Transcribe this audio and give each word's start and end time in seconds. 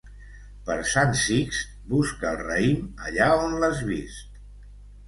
Per 0.69 0.77
Sant 0.91 1.13
Sixt 1.25 1.77
busca 1.93 2.33
el 2.33 2.43
raïm 2.49 2.91
allà 3.11 3.31
on 3.47 3.57
l'has 3.63 3.89
vist. 3.93 4.43